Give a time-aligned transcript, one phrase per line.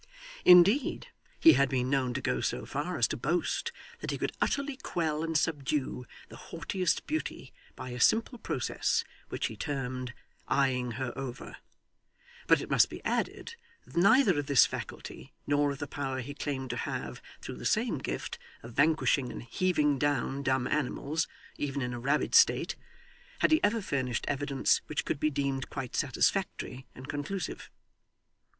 [0.45, 4.31] Indeed he had been known to go so far as to boast that he could
[4.41, 10.15] utterly quell and subdue the haughtiest beauty by a simple process, which he termed
[10.47, 11.57] 'eyeing her over;'
[12.47, 16.33] but it must be added, that neither of this faculty, nor of the power he
[16.33, 21.27] claimed to have, through the same gift, of vanquishing and heaving down dumb animals,
[21.57, 22.75] even in a rabid state,
[23.37, 27.69] had he ever furnished evidence which could be deemed quite satisfactory and conclusive.